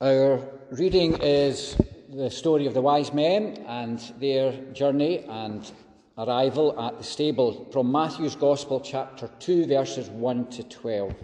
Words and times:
Our 0.00 0.48
reading 0.70 1.20
is 1.22 1.76
the 2.08 2.30
story 2.30 2.66
of 2.66 2.74
the 2.74 2.80
wise 2.80 3.12
men 3.12 3.64
and 3.66 3.98
their 4.20 4.52
journey 4.72 5.24
and 5.28 5.68
arrival 6.16 6.80
at 6.80 6.98
the 6.98 7.02
stable 7.02 7.66
from 7.72 7.90
Matthew's 7.90 8.36
Gospel, 8.36 8.78
chapter 8.78 9.28
2, 9.40 9.66
verses 9.66 10.08
1 10.08 10.50
to 10.50 10.62
12. 10.62 11.14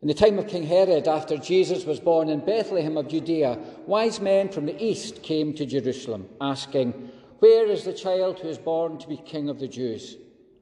In 0.00 0.06
the 0.06 0.14
time 0.14 0.38
of 0.38 0.46
King 0.46 0.62
Herod, 0.62 1.08
after 1.08 1.36
Jesus 1.38 1.84
was 1.84 1.98
born 1.98 2.28
in 2.28 2.38
Bethlehem 2.38 2.96
of 2.96 3.08
Judea, 3.08 3.58
wise 3.84 4.20
men 4.20 4.48
from 4.48 4.66
the 4.66 4.80
east 4.80 5.24
came 5.24 5.52
to 5.54 5.66
Jerusalem, 5.66 6.28
asking, 6.40 6.92
Where 7.40 7.66
is 7.66 7.82
the 7.82 7.92
child 7.92 8.38
who 8.38 8.46
is 8.46 8.58
born 8.58 8.96
to 8.98 9.08
be 9.08 9.16
king 9.16 9.48
of 9.48 9.58
the 9.58 9.66
Jews? 9.66 10.18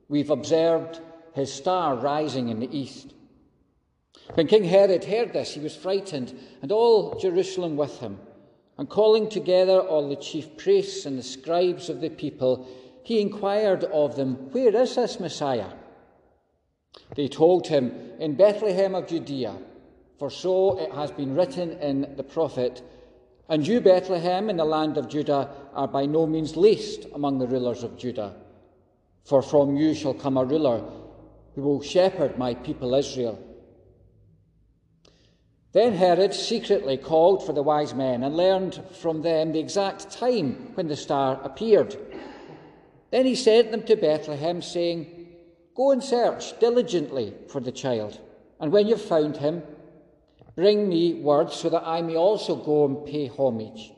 We've 0.08 0.30
observed 0.30 1.02
his 1.34 1.52
star 1.52 1.96
rising 1.96 2.48
in 2.48 2.60
the 2.60 2.74
east. 2.74 3.12
When 4.32 4.46
King 4.46 4.64
Herod 4.64 5.04
heard 5.04 5.32
this, 5.32 5.52
he 5.54 5.60
was 5.60 5.76
frightened, 5.76 6.34
and 6.62 6.72
all 6.72 7.18
Jerusalem 7.18 7.76
with 7.76 8.00
him. 8.00 8.18
And 8.78 8.88
calling 8.88 9.28
together 9.28 9.80
all 9.80 10.08
the 10.08 10.16
chief 10.16 10.56
priests 10.56 11.06
and 11.06 11.18
the 11.18 11.22
scribes 11.22 11.88
of 11.88 12.00
the 12.00 12.08
people, 12.08 12.66
he 13.04 13.20
inquired 13.20 13.84
of 13.84 14.16
them, 14.16 14.50
Where 14.50 14.74
is 14.74 14.96
this 14.96 15.20
Messiah? 15.20 15.70
They 17.14 17.28
told 17.28 17.66
him, 17.66 17.92
In 18.18 18.34
Bethlehem 18.34 18.94
of 18.94 19.06
Judea, 19.06 19.56
for 20.18 20.30
so 20.30 20.78
it 20.78 20.90
has 20.92 21.10
been 21.10 21.34
written 21.34 21.72
in 21.80 22.14
the 22.16 22.22
prophet, 22.24 22.82
And 23.48 23.66
you, 23.66 23.80
Bethlehem, 23.80 24.48
in 24.48 24.56
the 24.56 24.64
land 24.64 24.96
of 24.96 25.08
Judah, 25.08 25.50
are 25.74 25.86
by 25.86 26.06
no 26.06 26.26
means 26.26 26.56
least 26.56 27.06
among 27.14 27.38
the 27.38 27.46
rulers 27.46 27.82
of 27.82 27.98
Judah. 27.98 28.34
For 29.24 29.42
from 29.42 29.76
you 29.76 29.94
shall 29.94 30.14
come 30.14 30.38
a 30.38 30.44
ruler 30.44 30.82
who 31.54 31.62
will 31.62 31.82
shepherd 31.82 32.38
my 32.38 32.54
people 32.54 32.94
Israel. 32.94 33.38
Then 35.74 35.94
Herod 35.94 36.32
secretly 36.32 36.96
called 36.96 37.44
for 37.44 37.52
the 37.52 37.62
wise 37.62 37.94
men 37.94 38.22
and 38.22 38.36
learned 38.36 38.80
from 38.92 39.22
them 39.22 39.50
the 39.50 39.58
exact 39.58 40.08
time 40.08 40.70
when 40.74 40.86
the 40.86 40.94
star 40.94 41.40
appeared. 41.42 41.96
Then 43.10 43.26
he 43.26 43.34
sent 43.34 43.72
them 43.72 43.82
to 43.82 43.96
Bethlehem, 43.96 44.62
saying, 44.62 45.26
Go 45.74 45.90
and 45.90 46.02
search 46.02 46.56
diligently 46.60 47.34
for 47.48 47.60
the 47.60 47.72
child, 47.72 48.20
and 48.60 48.70
when 48.70 48.86
you've 48.86 49.02
found 49.02 49.38
him, 49.38 49.64
bring 50.54 50.88
me 50.88 51.14
word 51.14 51.50
so 51.50 51.68
that 51.70 51.82
I 51.84 52.02
may 52.02 52.14
also 52.14 52.54
go 52.54 52.84
and 52.84 53.04
pay 53.04 53.26
homage. 53.26 53.92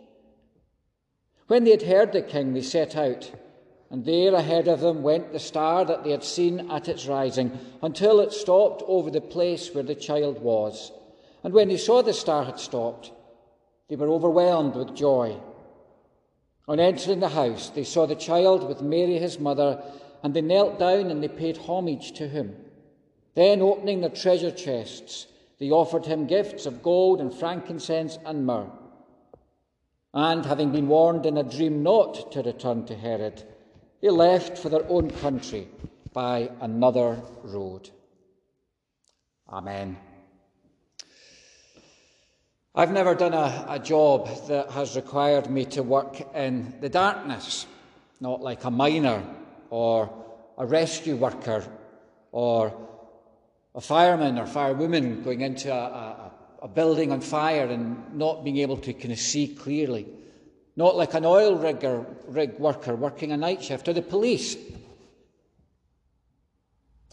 When 1.48 1.64
they 1.64 1.72
had 1.72 1.82
heard 1.82 2.12
the 2.12 2.22
king, 2.22 2.54
they 2.54 2.62
set 2.62 2.96
out, 2.96 3.30
and 3.90 4.02
there 4.02 4.32
ahead 4.34 4.66
of 4.66 4.80
them 4.80 5.02
went 5.02 5.30
the 5.30 5.38
star 5.38 5.84
that 5.84 6.04
they 6.04 6.12
had 6.12 6.24
seen 6.24 6.70
at 6.70 6.88
its 6.88 7.06
rising, 7.06 7.58
until 7.82 8.20
it 8.20 8.32
stopped 8.32 8.82
over 8.86 9.10
the 9.10 9.20
place 9.20 9.74
where 9.74 9.84
the 9.84 9.94
child 9.94 10.40
was. 10.40 10.90
And 11.46 11.54
when 11.54 11.68
they 11.68 11.76
saw 11.76 12.02
the 12.02 12.12
star 12.12 12.42
had 12.42 12.58
stopped, 12.58 13.12
they 13.88 13.94
were 13.94 14.08
overwhelmed 14.08 14.74
with 14.74 14.96
joy. 14.96 15.36
On 16.66 16.80
entering 16.80 17.20
the 17.20 17.28
house, 17.28 17.68
they 17.68 17.84
saw 17.84 18.04
the 18.04 18.16
child 18.16 18.66
with 18.66 18.82
Mary 18.82 19.16
his 19.20 19.38
mother, 19.38 19.80
and 20.24 20.34
they 20.34 20.40
knelt 20.40 20.80
down 20.80 21.08
and 21.08 21.22
they 21.22 21.28
paid 21.28 21.56
homage 21.56 22.10
to 22.14 22.26
him. 22.26 22.56
Then, 23.36 23.62
opening 23.62 24.00
their 24.00 24.10
treasure 24.10 24.50
chests, 24.50 25.28
they 25.60 25.70
offered 25.70 26.04
him 26.04 26.26
gifts 26.26 26.66
of 26.66 26.82
gold 26.82 27.20
and 27.20 27.32
frankincense 27.32 28.18
and 28.26 28.44
myrrh. 28.44 28.72
And 30.12 30.44
having 30.44 30.72
been 30.72 30.88
warned 30.88 31.26
in 31.26 31.36
a 31.36 31.44
dream 31.44 31.84
not 31.84 32.32
to 32.32 32.42
return 32.42 32.86
to 32.86 32.96
Herod, 32.96 33.44
they 34.02 34.10
left 34.10 34.58
for 34.58 34.68
their 34.68 34.90
own 34.90 35.12
country 35.12 35.68
by 36.12 36.50
another 36.60 37.22
road. 37.44 37.90
Amen. 39.48 39.96
I've 42.78 42.92
never 42.92 43.14
done 43.14 43.32
a, 43.32 43.64
a, 43.70 43.78
job 43.78 44.28
that 44.48 44.70
has 44.72 44.96
required 44.96 45.48
me 45.48 45.64
to 45.64 45.82
work 45.82 46.20
in 46.34 46.74
the 46.82 46.90
darkness, 46.90 47.64
not 48.20 48.42
like 48.42 48.64
a 48.64 48.70
miner 48.70 49.24
or 49.70 50.12
a 50.58 50.66
rescue 50.66 51.16
worker 51.16 51.64
or 52.32 52.78
a 53.74 53.80
fireman 53.80 54.38
or 54.38 54.44
firewoman 54.44 55.24
going 55.24 55.40
into 55.40 55.72
a, 55.72 55.74
a, 55.74 56.32
a 56.64 56.68
building 56.68 57.12
on 57.12 57.22
fire 57.22 57.64
and 57.64 58.14
not 58.14 58.44
being 58.44 58.58
able 58.58 58.76
to 58.76 58.92
kind 58.92 59.12
of 59.12 59.18
see 59.18 59.48
clearly. 59.48 60.06
Not 60.76 60.96
like 60.96 61.14
an 61.14 61.24
oil 61.24 61.56
rig 61.56 62.58
worker 62.58 62.94
working 62.94 63.32
a 63.32 63.38
night 63.38 63.64
shift 63.64 63.88
or 63.88 63.94
the 63.94 64.02
police. 64.02 64.54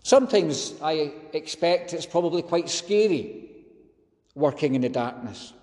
Sometimes 0.04 0.74
I 0.82 1.14
expect 1.32 1.94
it's 1.94 2.06
probably 2.06 2.42
quite 2.42 2.68
scary 2.68 3.44
working 4.36 4.76
in 4.76 4.82
the 4.82 4.90
darkness. 4.90 5.54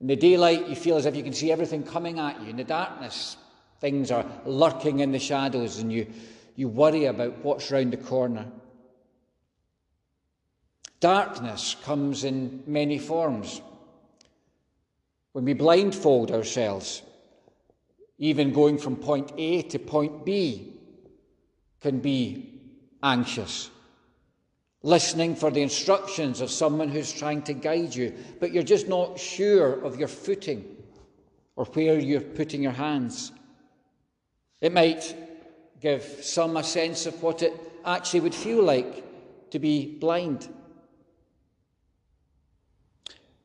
In 0.00 0.06
the 0.06 0.16
daylight, 0.16 0.68
you 0.68 0.74
feel 0.74 0.96
as 0.96 1.06
if 1.06 1.14
you 1.14 1.22
can 1.22 1.34
see 1.34 1.52
everything 1.52 1.82
coming 1.82 2.18
at 2.18 2.40
you. 2.40 2.48
In 2.48 2.56
the 2.56 2.64
darkness, 2.64 3.36
things 3.80 4.10
are 4.10 4.24
lurking 4.46 5.00
in 5.00 5.12
the 5.12 5.18
shadows 5.18 5.78
and 5.78 5.92
you, 5.92 6.06
you 6.56 6.68
worry 6.68 7.04
about 7.04 7.44
what's 7.44 7.70
round 7.70 7.92
the 7.92 7.98
corner. 7.98 8.46
Darkness 11.00 11.76
comes 11.82 12.24
in 12.24 12.62
many 12.66 12.98
forms. 12.98 13.60
When 15.32 15.44
we 15.44 15.52
blindfold 15.52 16.30
ourselves, 16.30 17.02
even 18.18 18.52
going 18.52 18.78
from 18.78 18.96
point 18.96 19.32
A 19.38 19.62
to 19.62 19.78
point 19.78 20.24
B 20.24 20.74
can 21.80 22.00
be 22.00 22.60
anxious 23.02 23.70
listening 24.82 25.34
for 25.34 25.50
the 25.50 25.62
instructions 25.62 26.40
of 26.40 26.50
someone 26.50 26.88
who's 26.88 27.12
trying 27.12 27.42
to 27.42 27.52
guide 27.52 27.94
you, 27.94 28.14
but 28.38 28.52
you're 28.52 28.62
just 28.62 28.88
not 28.88 29.18
sure 29.18 29.84
of 29.84 29.98
your 29.98 30.08
footing 30.08 30.64
or 31.56 31.66
where 31.66 31.98
you're 31.98 32.20
putting 32.20 32.62
your 32.62 32.72
hands. 32.72 33.32
It 34.60 34.72
might 34.72 35.14
give 35.80 36.02
some 36.02 36.56
a 36.56 36.64
sense 36.64 37.06
of 37.06 37.22
what 37.22 37.42
it 37.42 37.52
actually 37.84 38.20
would 38.20 38.34
feel 38.34 38.62
like 38.62 39.50
to 39.50 39.58
be 39.58 39.86
blind. 39.86 40.48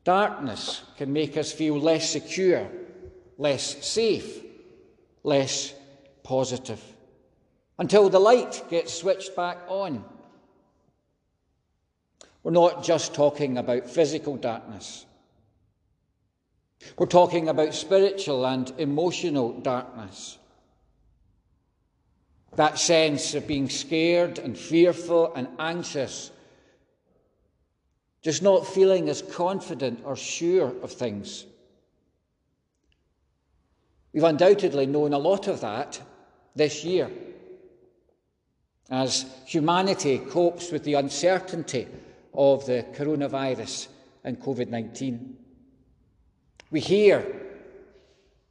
Darkness 0.03 0.83
can 0.97 1.11
make 1.11 1.35
us 1.35 1.51
feel 1.51 1.79
less 1.79 2.09
secure, 2.09 2.69
less 3.37 3.85
safe, 3.85 4.41
less 5.23 5.73
positive, 6.23 6.81
until 7.79 8.09
the 8.09 8.19
light 8.19 8.63
gets 8.69 8.93
switched 8.93 9.35
back 9.35 9.57
on 9.67 10.05
we're 12.45 12.51
not 12.51 12.83
just 12.83 13.15
talking 13.15 13.57
about 13.57 13.89
physical 13.89 14.37
darkness. 14.37 15.07
We're 16.95 17.07
talking 17.07 17.49
about 17.49 17.73
spiritual 17.73 18.45
and 18.45 18.71
emotional 18.77 19.59
darkness. 19.61 20.37
That 22.55 22.77
sense 22.77 23.33
of 23.33 23.47
being 23.47 23.67
scared 23.67 24.37
and 24.37 24.55
fearful 24.55 25.33
and 25.33 25.47
anxious, 25.57 26.29
just 28.21 28.43
not 28.43 28.67
feeling 28.67 29.09
as 29.09 29.23
confident 29.23 30.01
or 30.05 30.15
sure 30.15 30.71
of 30.83 30.91
things. 30.91 31.47
We've 34.13 34.23
undoubtedly 34.23 34.85
known 34.85 35.13
a 35.13 35.17
lot 35.17 35.47
of 35.47 35.61
that 35.61 35.99
this 36.55 36.85
year 36.85 37.09
as 38.91 39.25
humanity 39.47 40.19
copes 40.19 40.71
with 40.71 40.83
the 40.83 40.93
uncertainty 40.93 41.87
of 42.37 42.65
the 42.65 42.85
coronavirus 42.93 43.87
and 44.23 44.39
COVID 44.39 44.69
19. 44.69 45.37
We 46.71 46.79
hear, 46.79 47.25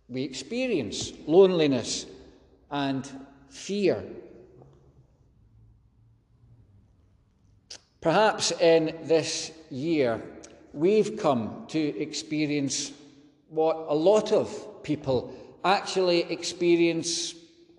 we 0.08 0.22
experience 0.22 1.12
loneliness 1.26 2.06
and 2.70 3.08
fear. 3.48 4.02
Perhaps 8.00 8.52
in 8.52 8.96
this 9.04 9.50
year, 9.70 10.22
we've 10.72 11.18
come 11.18 11.64
to 11.68 11.78
experience 11.78 12.92
what 13.48 13.86
a 13.88 13.94
lot 13.94 14.32
of 14.32 14.82
people 14.82 15.32
actually 15.64 16.30
experience 16.30 17.34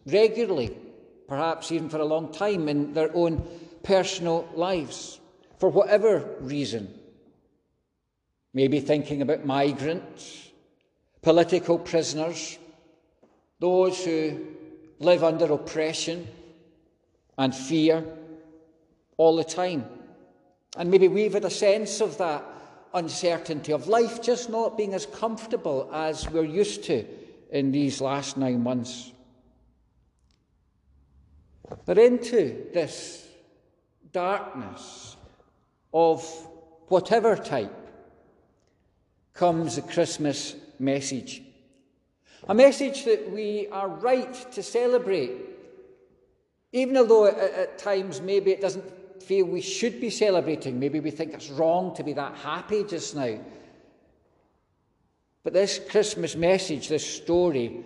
regularly, 0.06 0.76
perhaps 1.28 1.72
even 1.72 1.90
for 1.90 2.00
a 2.00 2.06
long 2.06 2.32
time 2.32 2.68
in 2.68 2.94
their 2.94 3.16
own 3.16 3.48
personal 3.84 4.50
lives 4.56 5.20
for 5.60 5.70
whatever 5.70 6.36
reason. 6.40 6.94
Maybe 8.54 8.80
thinking 8.80 9.22
about 9.22 9.46
migrants, 9.46 10.50
political 11.22 11.78
prisoners, 11.78 12.58
those 13.60 14.04
who 14.04 14.48
live 15.00 15.24
under 15.24 15.52
oppression 15.52 16.28
and 17.38 17.54
fear 17.54 18.06
all 19.18 19.36
the 19.36 19.44
time. 19.44 19.86
And 20.78 20.92
maybe 20.92 21.08
we've 21.08 21.34
had 21.34 21.46
a 21.46 21.50
sense 21.50 22.02
of 22.02 22.18
that 22.18 22.44
uncertainty 22.94 23.74
of 23.74 23.88
life 23.88 24.22
just 24.22 24.50
not 24.50 24.78
being 24.78 24.94
as 24.94 25.06
comfortable 25.06 25.90
as 25.94 26.30
we're 26.30 26.46
used 26.46 26.84
to 26.86 27.06
in 27.52 27.72
these 27.72 28.02
last 28.02 28.38
nine 28.38 28.64
months. 28.64 29.12
But 31.86 31.98
into 31.98 32.68
this 32.74 33.28
darkness 34.12 35.15
of 35.96 36.22
whatever 36.90 37.38
type, 37.38 37.74
comes 39.34 39.78
the 39.78 39.82
Christmas 39.82 40.56
message. 40.78 41.42
A 42.50 42.54
message 42.54 43.06
that 43.06 43.32
we 43.32 43.70
are 43.72 43.88
right 43.88 44.52
to 44.52 44.62
celebrate, 44.62 45.32
even 46.74 46.98
although 46.98 47.26
at, 47.28 47.38
at 47.38 47.78
times 47.78 48.22
maybe 48.22 48.52
it 48.52 48.60
doesn't 48.60 49.24
feel 49.24 49.46
we 49.46 49.62
should 49.62 50.02
be 50.02 50.10
celebrating. 50.10 50.80
Maybe 50.80 51.00
we 51.00 51.12
think 51.12 51.34
it's 51.34 51.50
wrong 51.50 51.96
to 51.96 52.04
be 52.04 52.14
that 52.14 52.36
happy 52.36 52.84
just 52.84 53.16
now. 53.16 53.40
But 55.44 55.54
this 55.54 55.80
Christmas 55.90 56.36
message, 56.36 56.90
this 56.90 57.06
story, 57.06 57.86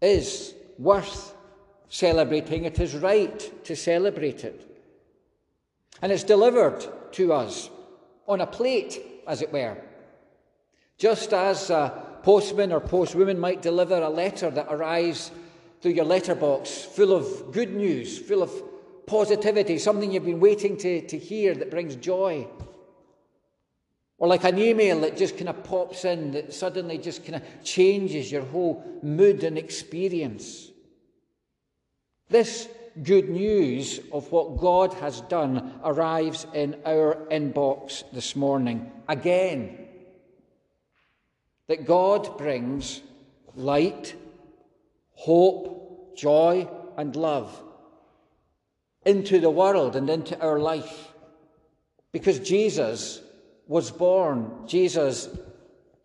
is 0.00 0.54
worth 0.78 1.34
celebrating. 1.90 2.64
It 2.64 2.80
is 2.80 2.94
right 2.94 3.64
to 3.64 3.76
celebrate 3.76 4.44
it. 4.44 4.75
And 6.02 6.12
it's 6.12 6.24
delivered 6.24 6.86
to 7.12 7.32
us 7.32 7.70
on 8.28 8.40
a 8.40 8.46
plate, 8.46 9.00
as 9.26 9.42
it 9.42 9.52
were. 9.52 9.76
Just 10.98 11.32
as 11.32 11.70
a 11.70 12.18
postman 12.22 12.72
or 12.72 12.80
postwoman 12.80 13.38
might 13.38 13.62
deliver 13.62 13.96
a 13.96 14.08
letter 14.08 14.50
that 14.50 14.66
arrives 14.68 15.30
through 15.80 15.92
your 15.92 16.04
letterbox 16.04 16.84
full 16.84 17.12
of 17.12 17.52
good 17.52 17.74
news, 17.74 18.18
full 18.18 18.42
of 18.42 18.50
positivity, 19.06 19.78
something 19.78 20.10
you've 20.10 20.24
been 20.24 20.40
waiting 20.40 20.76
to, 20.78 21.06
to 21.06 21.18
hear 21.18 21.54
that 21.54 21.70
brings 21.70 21.96
joy. 21.96 22.46
Or 24.18 24.28
like 24.28 24.44
an 24.44 24.58
email 24.58 25.00
that 25.00 25.16
just 25.16 25.36
kind 25.36 25.48
of 25.48 25.62
pops 25.62 26.04
in, 26.04 26.32
that 26.32 26.54
suddenly 26.54 26.98
just 26.98 27.24
kind 27.24 27.36
of 27.36 27.42
changes 27.62 28.32
your 28.32 28.42
whole 28.42 28.82
mood 29.02 29.44
and 29.44 29.58
experience. 29.58 30.70
This 32.28 32.68
good 33.02 33.28
news 33.28 34.00
of 34.12 34.30
what 34.32 34.58
God 34.58 34.94
has 34.94 35.20
done 35.22 35.78
arrives 35.84 36.46
in 36.54 36.76
our 36.84 37.26
inbox 37.30 38.04
this 38.12 38.34
morning 38.34 38.90
again 39.08 39.86
that 41.68 41.84
God 41.84 42.38
brings 42.38 43.02
light, 43.54 44.14
hope, 45.12 46.16
joy, 46.16 46.68
and 46.96 47.14
love 47.16 47.62
into 49.04 49.40
the 49.40 49.50
world 49.50 49.96
and 49.96 50.08
into 50.08 50.38
our 50.40 50.58
life. 50.58 51.12
Because 52.12 52.38
Jesus 52.38 53.20
was 53.66 53.90
born, 53.90 54.66
Jesus 54.66 55.28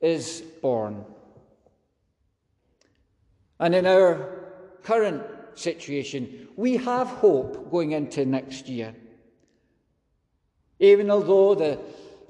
is 0.01 0.41
born. 0.61 1.05
And 3.59 3.75
in 3.75 3.85
our 3.85 4.39
current 4.83 5.23
situation, 5.55 6.47
we 6.55 6.77
have 6.77 7.07
hope 7.07 7.71
going 7.71 7.91
into 7.91 8.25
next 8.25 8.67
year. 8.67 8.93
Even 10.79 11.11
although 11.11 11.55
the 11.55 11.79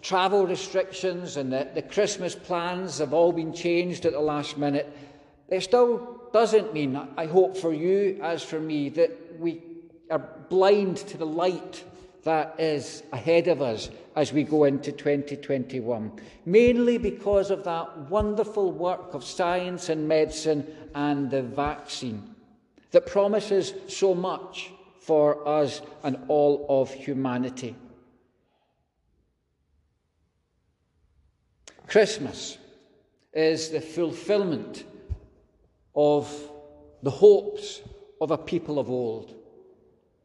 travel 0.01 0.45
restrictions 0.45 1.38
and 1.38 1.53
the, 1.53 1.68
the 1.73 1.81
Christmas 1.81 2.35
plans 2.35 2.97
have 2.97 3.13
all 3.13 3.31
been 3.31 3.53
changed 3.53 4.06
at 4.06 4.13
the 4.13 4.19
last 4.19 4.57
minute, 4.57 4.91
it 5.50 5.62
still 5.62 6.21
doesn't 6.33 6.73
mean, 6.73 7.00
I 7.18 7.25
hope 7.25 7.57
for 7.57 7.73
you 7.73 8.19
as 8.21 8.44
for 8.44 8.59
me, 8.59 8.89
that 8.89 9.39
we 9.39 9.62
are 10.09 10.19
blind 10.50 10.97
to 10.97 11.18
the 11.18 11.25
light 11.25 11.83
that 12.23 12.56
is 12.59 13.03
ahead 13.12 13.47
of 13.47 13.62
us 13.62 13.89
as 14.15 14.31
we 14.31 14.44
go 14.44 14.65
into 14.65 14.91
2021. 14.91 16.12
Mainly 16.45 16.97
because 16.97 17.51
of 17.51 17.63
that 17.63 17.97
wonderful 18.09 18.71
work 18.71 19.13
of 19.13 19.23
science 19.23 19.89
and 19.89 20.07
medicine 20.07 20.68
and 20.94 21.31
the 21.31 21.41
vaccine 21.41 22.31
that 22.92 23.06
promises 23.06 23.74
so 23.88 24.14
much 24.14 24.72
for 25.00 25.48
us 25.48 25.82
and 26.04 26.18
all 26.28 26.66
of 26.70 26.94
humanity. 26.94 27.76
Christmas 31.88 32.58
is 33.34 33.70
the 33.70 33.82
fulfillment 33.82 34.86
of 35.96 36.32
the 37.04 37.12
hopes 37.12 37.82
of 38.22 38.32
a 38.32 38.38
people 38.38 38.80
of 38.80 38.90
old 38.90 39.36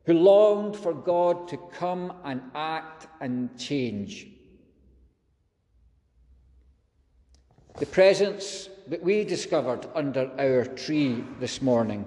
who 0.04 0.12
longed 0.12 0.76
for 0.76 0.94
God 0.94 1.48
to 1.48 1.56
come 1.72 2.12
and 2.24 2.40
act 2.54 3.08
and 3.20 3.58
change. 3.58 4.28
The 7.78 7.86
presents 7.86 8.68
that 8.86 9.02
we 9.02 9.24
discovered 9.24 9.86
under 9.94 10.30
our 10.38 10.64
tree 10.64 11.24
this 11.40 11.60
morning, 11.60 12.06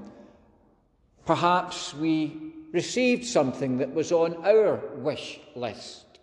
perhaps 1.29 1.93
we 1.93 2.35
received 2.71 3.23
something 3.23 3.77
that 3.77 3.93
was 3.93 4.11
on 4.11 4.33
our 4.47 4.77
wish 4.95 5.39
list. 5.55 6.17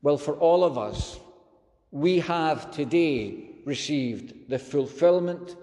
Well, 0.00 0.16
for 0.16 0.32
all 0.36 0.64
of 0.64 0.78
us, 0.78 1.20
we 1.90 2.20
have 2.20 2.70
today 2.70 3.50
received 3.66 4.48
the 4.48 4.58
fulfillment 4.58 5.54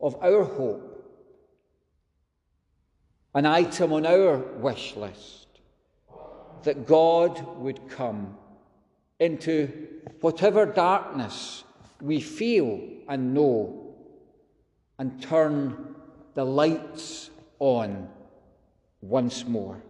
of 0.00 0.14
our 0.22 0.44
hope, 0.44 1.12
an 3.34 3.46
item 3.46 3.92
on 3.92 4.06
our 4.06 4.36
wish 4.36 4.94
list 4.94 5.48
that 6.62 6.86
God 6.86 7.58
would 7.58 7.88
come 7.88 8.36
into 9.18 9.88
whatever 10.20 10.66
darkness 10.66 11.64
we 12.00 12.20
feel 12.20 12.80
and 13.08 13.34
know 13.34 13.96
and 15.00 15.20
turn 15.20 15.96
the 16.34 16.44
lights 16.44 17.30
on 17.58 18.08
once 19.00 19.44
more. 19.46 19.82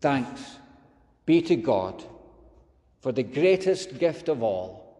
Thanks 0.00 0.58
be 1.26 1.40
to 1.42 1.56
God 1.56 2.04
for 3.00 3.12
the 3.12 3.22
greatest 3.22 3.98
gift 3.98 4.28
of 4.28 4.42
all, 4.42 4.98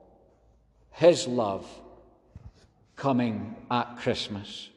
His 0.90 1.26
love 1.26 1.66
coming 2.96 3.56
at 3.70 3.98
Christmas. 3.98 4.68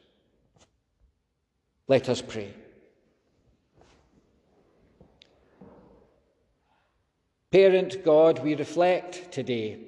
Let 1.86 2.08
us 2.08 2.20
pray. 2.20 2.52
Parent 7.50 8.04
God, 8.04 8.40
we 8.44 8.54
reflect 8.54 9.32
today. 9.32 9.78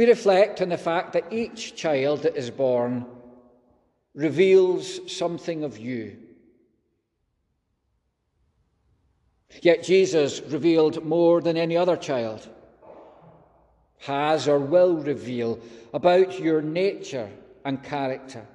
We 0.00 0.06
reflect 0.06 0.62
on 0.62 0.70
the 0.70 0.78
fact 0.78 1.12
that 1.12 1.30
each 1.30 1.76
child 1.76 2.22
that 2.22 2.34
is 2.34 2.48
born 2.48 3.04
reveals 4.14 5.14
something 5.14 5.62
of 5.62 5.76
you. 5.76 6.16
Yet 9.60 9.82
Jesus 9.84 10.40
revealed 10.40 11.04
more 11.04 11.42
than 11.42 11.58
any 11.58 11.76
other 11.76 11.98
child 11.98 12.48
has 13.98 14.48
or 14.48 14.58
will 14.58 14.96
reveal 14.96 15.60
about 15.92 16.40
your 16.40 16.62
nature 16.62 17.28
and 17.66 17.82
character. 17.82 18.46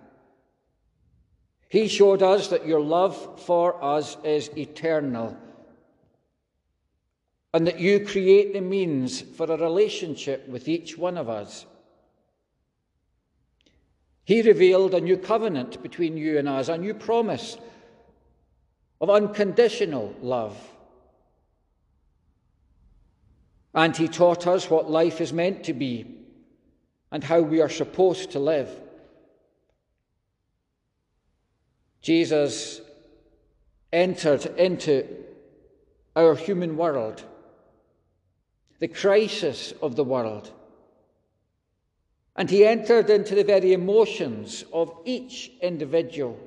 He 1.69 1.87
showed 1.87 2.23
us 2.23 2.47
that 2.47 2.65
your 2.65 2.81
love 2.81 3.39
for 3.45 3.83
us 3.83 4.17
is 4.23 4.49
eternal 4.57 5.37
and 7.55 7.67
that 7.67 7.79
you 7.79 8.01
create 8.01 8.51
the 8.51 8.59
means 8.59 9.21
for 9.21 9.45
a 9.45 9.55
relationship 9.55 10.45
with 10.49 10.67
each 10.67 10.97
one 10.97 11.17
of 11.17 11.29
us. 11.29 11.65
He 14.25 14.41
revealed 14.41 14.93
a 14.93 14.99
new 14.99 15.15
covenant 15.15 15.81
between 15.81 16.17
you 16.17 16.37
and 16.37 16.49
us, 16.49 16.67
a 16.67 16.77
new 16.77 16.93
promise 16.93 17.55
of 18.99 19.09
unconditional 19.09 20.13
love. 20.21 20.57
And 23.73 23.95
he 23.95 24.09
taught 24.09 24.47
us 24.47 24.69
what 24.69 24.91
life 24.91 25.21
is 25.21 25.31
meant 25.31 25.63
to 25.63 25.73
be 25.73 26.13
and 27.09 27.23
how 27.23 27.39
we 27.39 27.61
are 27.61 27.69
supposed 27.69 28.31
to 28.31 28.39
live. 28.39 28.69
Jesus 32.01 32.81
entered 33.93 34.45
into 34.57 35.07
our 36.17 36.35
human 36.35 36.75
world, 36.75 37.23
the 38.79 38.87
crisis 38.87 39.73
of 39.81 39.95
the 39.95 40.03
world, 40.03 40.51
and 42.35 42.49
he 42.49 42.65
entered 42.65 43.09
into 43.09 43.35
the 43.35 43.43
very 43.43 43.73
emotions 43.73 44.65
of 44.73 44.91
each 45.05 45.51
individual. 45.61 46.37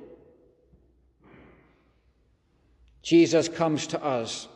Jesus 3.01 3.49
comes 3.49 3.87
to 3.87 4.03
us 4.03 4.47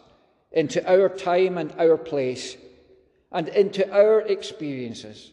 into 0.51 0.87
our 0.87 1.09
time 1.09 1.57
and 1.57 1.73
our 1.79 1.97
place 1.97 2.55
and 3.31 3.47
into 3.49 3.91
our 3.91 4.21
experiences 4.21 5.31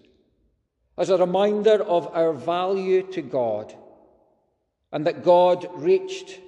as 0.97 1.11
a 1.11 1.19
reminder 1.19 1.83
of 1.83 2.09
our 2.15 2.33
value 2.33 3.03
to 3.13 3.21
God 3.21 3.75
and 4.93 5.07
that 5.07 5.23
God 5.23 5.69
reached 5.75 6.41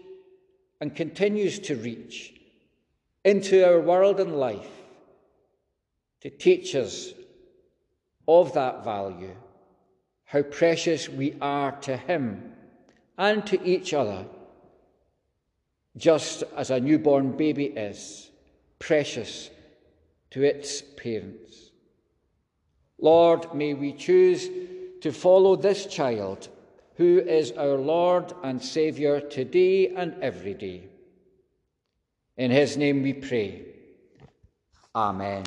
and 0.81 0.97
continues 0.97 1.59
to 1.61 1.77
reach 1.77 2.35
into 3.25 3.65
our 3.67 3.81
world 3.81 4.19
and 4.19 4.37
life 4.37 4.82
to 6.23 6.31
teach 6.31 6.76
us 6.76 7.12
of 8.29 8.55
that 8.55 8.85
value, 8.85 9.35
how 10.25 10.43
precious 10.43 11.09
we 11.09 11.35
are 11.41 11.73
to 11.73 11.97
Him 11.97 12.52
and 13.19 13.45
to 13.47 13.61
each 13.64 13.93
other, 13.93 14.25
just 15.97 16.45
as 16.57 16.71
a 16.71 16.79
newborn 16.79 17.37
baby 17.37 17.64
is 17.64 18.31
precious 18.79 19.50
to 20.31 20.45
its 20.45 20.81
parents. 20.81 21.71
Lord, 23.00 23.52
may 23.52 23.75
we 23.75 23.93
choose 23.93 24.49
to 25.00 25.12
follow 25.12 25.57
this 25.57 25.87
child 25.87 26.49
who 26.95 27.19
is 27.19 27.50
our 27.52 27.76
Lord 27.76 28.33
and 28.45 28.62
Saviour 28.62 29.21
today 29.21 29.88
and 29.88 30.14
every 30.23 30.55
day. 30.55 30.85
In 32.37 32.52
his 32.52 32.76
name 32.76 33.02
we 33.02 33.12
pray. 33.12 33.64
Amen. 34.95 35.45